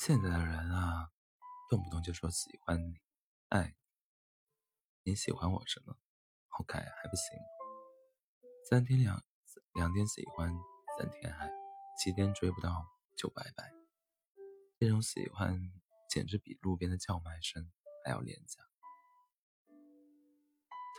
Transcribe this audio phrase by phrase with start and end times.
[0.00, 1.10] 现在的人啊，
[1.68, 3.00] 动不动就说喜欢你、
[3.48, 5.10] 爱你。
[5.10, 5.98] 你喜欢我什么？
[6.46, 7.44] 好改还不行吗？
[8.70, 9.20] 三天两
[9.74, 10.54] 两天喜欢，
[10.96, 11.50] 三天爱，
[11.98, 12.86] 七天追不到
[13.16, 13.72] 就拜拜。
[14.78, 15.60] 这种喜欢
[16.08, 17.68] 简直比路边的叫卖声
[18.04, 18.62] 还要廉价。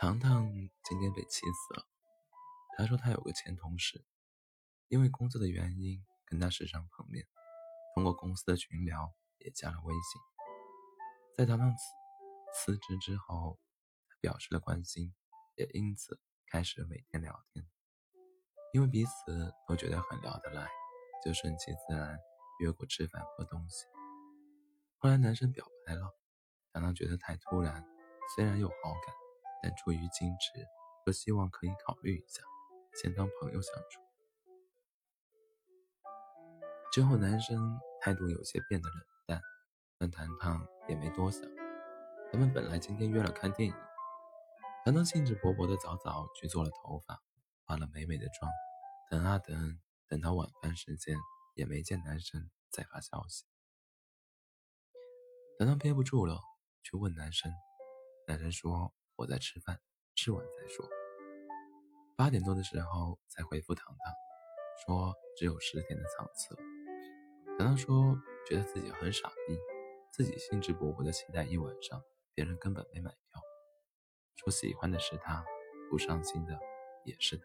[0.02, 0.46] 糖糖
[0.84, 1.88] 今天被气死了。
[2.76, 4.04] 他说他有个前同事，
[4.90, 7.26] 因为工作的原因跟他时常碰面。
[7.96, 10.22] 通过公司的群聊也加了微信，
[11.36, 11.84] 在糖糖辞
[12.54, 13.60] 辞职之后，
[14.08, 15.14] 他表示了关心，
[15.56, 17.68] 也因此开始每天聊天。
[18.72, 20.70] 因为彼此都觉得很聊得来，
[21.26, 22.18] 就顺其自然
[22.60, 23.86] 约过吃饭喝东西。
[25.00, 26.16] 后来男生表白了，
[26.72, 27.84] 糖糖觉得太突然，
[28.36, 28.76] 虽然有好
[29.06, 29.16] 感，
[29.64, 30.66] 但出于矜持，
[31.04, 32.44] 说希望可以考虑一下，
[33.02, 34.02] 先当朋友相处。
[36.92, 37.80] 之后男生。
[38.02, 39.42] 态度有些变得冷淡，
[39.98, 41.44] 但糖糖也没多想。
[42.32, 43.76] 他们本来今天约了看电影，
[44.86, 47.22] 糖糖兴致勃勃地早早去做了头发，
[47.66, 48.50] 化了美美的妆。
[49.10, 51.18] 等啊等，等到晚饭时间，
[51.56, 53.46] 也没见男生再发消息。
[55.58, 56.40] 糖糖憋不住了，
[56.84, 57.52] 去问男生。
[58.28, 59.82] 男生说：“我在吃饭，
[60.16, 60.88] 吃完再说。”
[62.16, 64.14] 八点多的时候才回复糖糖，
[64.86, 66.56] 说只有十天的场次
[67.60, 68.18] 难道说
[68.48, 69.60] ：“觉得自己很傻逼，
[70.14, 72.02] 自己兴致勃勃的期待一晚上，
[72.34, 73.42] 别人根本没买票。
[74.38, 75.44] 说喜欢的是他，
[75.90, 76.58] 不伤心的
[77.04, 77.44] 也是他。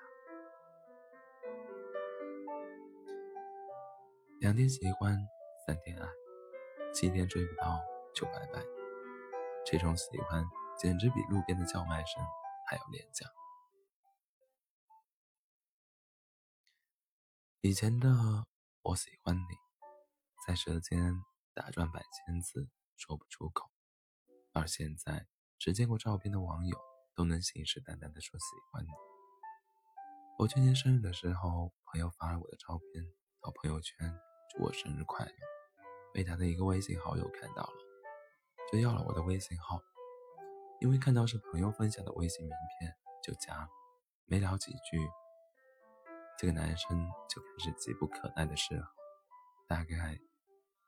[4.38, 5.18] 两天喜欢，
[5.66, 6.08] 三天爱，
[6.92, 7.80] 七天追不到
[8.14, 8.64] 就拜拜。
[9.66, 10.44] 这种喜欢
[10.78, 12.22] 简直比路边的叫卖声
[12.68, 13.26] 还要廉价。
[17.62, 18.08] 以前的
[18.82, 19.58] 我喜欢你。”
[20.46, 23.70] 在舌尖打转百千次，说不出口。
[24.52, 25.27] 而现在，
[25.58, 26.78] 只见过照片的网友
[27.14, 28.88] 都能信誓旦旦地说喜欢你。
[30.38, 33.10] 我去年生日的时候，朋友发了我的照片
[33.40, 34.14] 到朋友圈，
[34.50, 35.33] 祝我生日快乐。
[36.12, 37.72] 被他的一个微信好友看到了，
[38.70, 39.80] 就要了我的微信号。
[40.80, 43.68] 因为看到是朋友分享的微信名片，就加了。
[44.27, 45.08] 没聊几句，
[46.38, 48.88] 这个男生就开始急不可耐的示好，
[49.66, 50.18] 大概。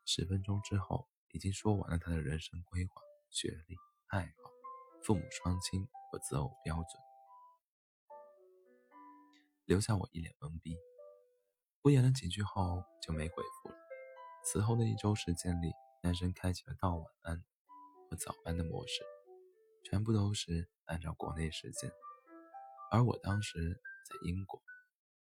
[0.09, 3.75] 十分钟之后，已经说完了他的人生规划、学历、
[4.07, 4.49] 爱好、
[5.03, 6.85] 父母双亲和择偶标准，
[9.65, 10.77] 留下我一脸懵逼。
[11.81, 13.75] 敷衍了几句后就没回复了。
[14.45, 17.43] 此后的一周时间里，男生开启了到晚安
[18.09, 19.03] 和早班的模式，
[19.83, 21.91] 全部都是按照国内时间。
[22.91, 24.61] 而我当时在英国，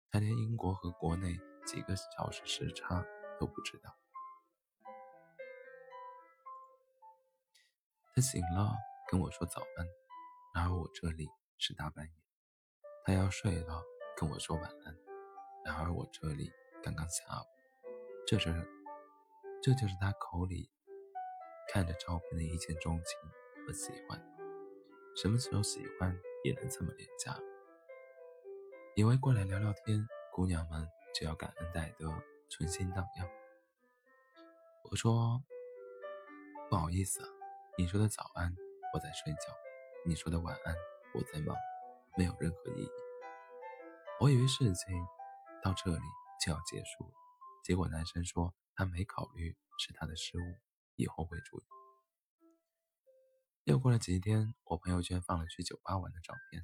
[0.10, 3.06] 他连英国和国内几个小时时差
[3.40, 3.96] 都不知道。
[8.14, 8.76] 他醒了，
[9.10, 9.88] 跟我说早安，
[10.54, 12.12] 然而我这里是大半夜。
[13.06, 13.82] 他要睡了，
[14.18, 14.98] 跟我说晚安，
[15.64, 16.52] 然而我这里
[16.84, 17.46] 刚刚下午。
[18.28, 18.54] 这是，
[19.64, 20.70] 这就是他口里
[21.70, 23.18] 看着照片的一见钟情
[23.66, 24.22] 和喜欢。
[25.16, 26.14] 什么时候喜欢
[26.44, 27.38] 也能这么廉价？
[28.96, 30.86] 以为过来聊聊天，姑娘们
[31.16, 32.14] 就要感恩戴德，
[32.50, 33.30] 春心荡漾。
[34.84, 35.42] 我说，
[36.70, 37.41] 不好意思啊。
[37.78, 38.54] 你说的早安，
[38.94, 39.50] 我在睡觉；
[40.06, 40.76] 你说的晚安，
[41.14, 41.56] 我在忙，
[42.18, 42.90] 没有任何意义。
[44.20, 44.94] 我以为事情
[45.64, 46.04] 到这里
[46.46, 47.14] 就要结束了，
[47.64, 50.42] 结果男生说他没考虑是他的失误，
[50.98, 51.64] 以后会注意。
[53.64, 56.64] 又过了几天，我朋友圈放了去酒吧玩的照片，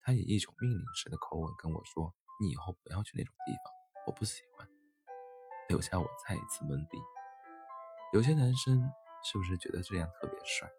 [0.00, 3.72] 他以一种命令式的口吻跟我说：“你以后不要去那种地方，
[4.06, 4.66] 我不喜欢。”
[5.68, 6.98] 留下我再一次懵逼。
[8.14, 8.90] 有些男生。
[9.22, 10.70] 是不是觉得这样特别帅？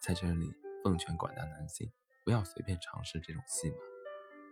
[0.00, 1.92] 在这里奉劝广大男性，
[2.24, 3.76] 不要随便尝试这种戏码。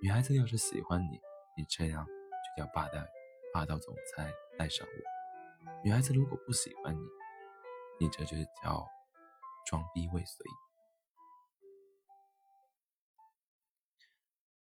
[0.00, 1.20] 女孩子要是喜欢你，
[1.56, 3.04] 你这样就叫霸道
[3.52, 4.92] 霸道总裁爱上我；
[5.84, 7.00] 女孩子如果不喜欢你，
[7.98, 8.88] 你这就叫
[9.66, 10.46] 装逼未遂。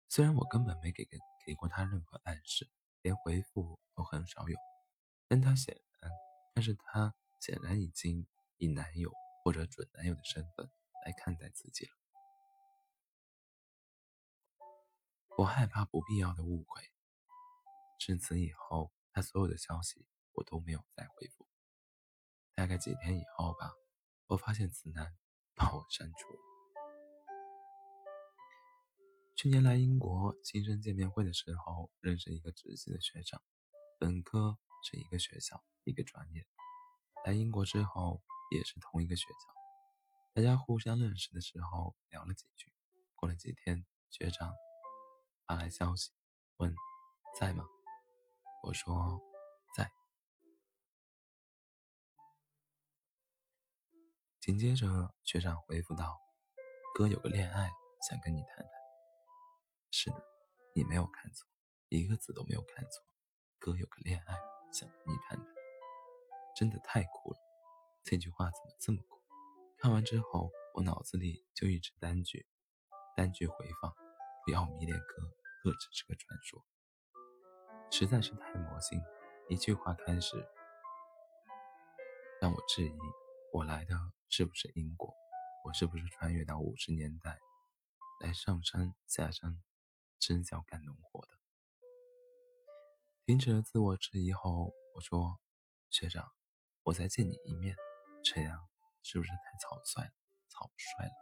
[0.09, 1.05] 虽然我根本没给
[1.45, 2.69] 给过他任何暗示，
[3.03, 4.57] 连回复都很少有，
[5.29, 6.11] 但他显然，
[6.55, 7.13] 但是他。
[7.41, 8.27] 显然已经
[8.59, 9.11] 以男友
[9.43, 10.71] 或者准男友的身份
[11.05, 11.93] 来看待自己了。
[15.39, 16.83] 我害怕不必要的误会。
[17.99, 21.49] 至此以后，他所有的消息我都没有再回复。
[22.55, 23.73] 大概几天以后吧，
[24.27, 25.17] 我发现此男
[25.57, 26.39] 把我删除了。
[29.35, 33.43] 去年来英国新生见面会的时候，认识一个直系的学长，
[33.99, 36.47] 本科是一个学校一个专业。
[37.25, 39.53] 来英国之后也是同一个学校，
[40.35, 42.73] 大家互相认识的时候聊了几句。
[43.15, 44.51] 过了几天，学长
[45.47, 46.11] 发来消息
[46.57, 46.75] 问
[47.39, 47.65] 在吗？
[48.65, 49.21] 我说
[49.77, 49.91] 在。
[54.41, 56.19] 紧接着学长回复道
[56.97, 57.71] ：“哥有个恋爱
[58.09, 58.67] 想跟你谈谈。”
[59.93, 60.25] 是的，
[60.75, 61.47] 你没有看错，
[61.91, 63.05] 一个字都没有看错。
[63.59, 64.35] 哥有个恋爱
[64.73, 65.47] 想跟你谈谈，
[66.61, 67.39] 真的太酷了！
[68.05, 69.19] 这句话怎么这么酷？
[69.79, 72.47] 看完之后，我脑子里就一直单句，
[73.17, 73.91] 单句回放：
[74.45, 75.23] 不要迷恋哥，
[75.65, 76.63] 哥只是个传说。
[77.91, 79.01] 实在是太魔性，
[79.49, 80.47] 一句话开始，
[82.43, 82.99] 让我质疑：
[83.55, 83.95] 我来的
[84.29, 85.17] 是不是英国？
[85.65, 87.39] 我是不是穿越到五十年代，
[88.21, 89.63] 来上山下山，
[90.19, 91.33] 真想干农活的？
[93.25, 95.41] 停止了自我质疑后，我说
[95.89, 96.31] ：“学长，
[96.85, 97.77] 我再见你一面，
[98.23, 98.69] 这样
[99.03, 100.11] 是不是太草率了？
[100.49, 101.13] 草率了。”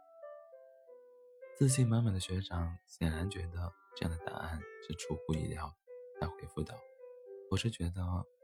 [1.57, 5.75] 自信满满的学长显然觉得这样的答案是出乎意料的。
[6.21, 6.75] 他回复道
[7.51, 8.01] ：“我是觉得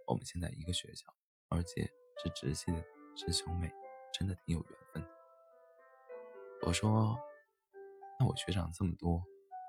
[0.07, 1.13] 我们现在一个学校，
[1.50, 1.83] 而且
[2.23, 2.83] 是直系的
[3.15, 3.71] 师兄妹，
[4.13, 5.09] 真的挺有缘分的。”
[6.67, 7.17] 我说
[8.19, 9.23] ：“那我学长这么多，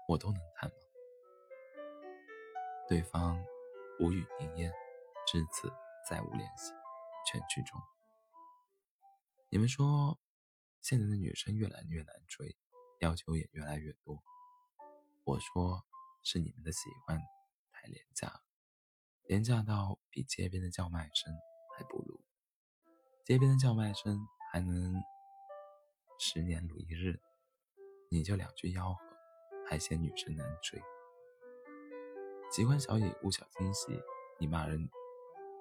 [0.08, 0.76] 我都能谈吗？”
[2.88, 3.44] 对方。
[3.98, 4.70] 无语凝噎，
[5.26, 5.72] 至此
[6.06, 6.74] 再无联系，
[7.26, 7.80] 全剧终。
[9.50, 10.18] 你们说，
[10.82, 12.56] 现在的女生越来越难追，
[13.00, 14.22] 要求也越来越多。
[15.24, 15.84] 我说，
[16.22, 17.20] 是你们的喜欢
[17.72, 18.42] 太廉价，
[19.24, 21.34] 廉价到比街边的叫卖声
[21.76, 22.20] 还不如。
[23.24, 24.94] 街边的叫卖声还能
[26.18, 27.20] 十年如一日，
[28.08, 29.00] 你就两句吆喝，
[29.68, 30.80] 还嫌女生难追。
[32.52, 34.00] 喜欢小礼物、小惊喜，
[34.38, 34.88] 你骂人，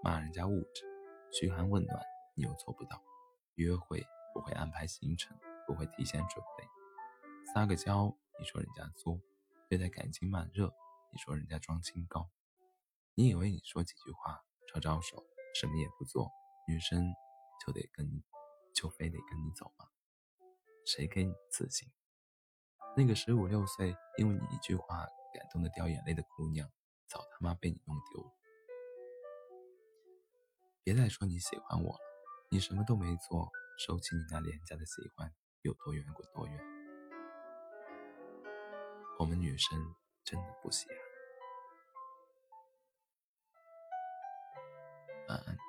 [0.03, 0.85] 骂人家物质；
[1.31, 2.01] 嘘寒问暖，
[2.35, 3.01] 你又做不到。
[3.55, 6.65] 约会不会安排行程，不会提前准备。
[7.53, 9.19] 撒个娇，你说人家作；
[9.69, 10.73] 对待感情慢热，
[11.11, 12.29] 你说人家装清高。
[13.13, 16.31] 你以为你说几句话，招招手，什么也不做，
[16.67, 17.13] 女生
[17.65, 18.23] 就得跟，
[18.73, 19.85] 就非得跟你走吗？
[20.85, 21.89] 谁给你自信？
[22.97, 26.69] 那个十五六岁，因为你一句话感动的掉眼泪的姑娘。
[27.07, 28.31] 早他妈被你弄丢了！
[30.85, 31.99] 别再说你喜欢我了，
[32.51, 35.33] 你什么都没做，收起你那廉价的喜欢，
[35.63, 36.59] 有多远滚多远。
[39.17, 40.97] 我们女生真的不稀罕。
[45.29, 45.64] 晚安。